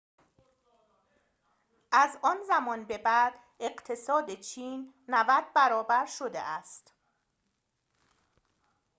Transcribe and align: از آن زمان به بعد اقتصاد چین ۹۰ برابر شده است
از 1.91 2.17
آن 2.21 2.37
زمان 2.47 2.85
به 2.85 2.97
بعد 2.97 3.33
اقتصاد 3.59 4.39
چین 4.39 4.93
۹۰ 5.07 5.45
برابر 5.55 6.05
شده 6.05 6.39
است 6.39 6.93